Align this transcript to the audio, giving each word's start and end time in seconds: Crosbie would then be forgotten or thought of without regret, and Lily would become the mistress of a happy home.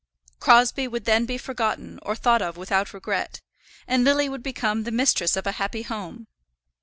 Crosbie 0.39 0.87
would 0.87 1.05
then 1.05 1.27
be 1.27 1.37
forgotten 1.37 1.99
or 2.01 2.15
thought 2.15 2.41
of 2.41 2.57
without 2.57 2.91
regret, 2.91 3.39
and 3.87 4.03
Lily 4.03 4.27
would 4.29 4.41
become 4.41 4.81
the 4.81 4.89
mistress 4.89 5.35
of 5.37 5.45
a 5.45 5.51
happy 5.61 5.83
home. 5.83 6.25